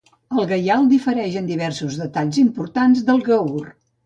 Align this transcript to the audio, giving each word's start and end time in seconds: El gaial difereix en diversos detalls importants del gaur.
El 0.35 0.45
gaial 0.51 0.87
difereix 0.93 1.37
en 1.41 1.51
diversos 1.51 1.99
detalls 2.05 2.41
importants 2.45 3.05
del 3.13 3.23
gaur. 3.31 3.63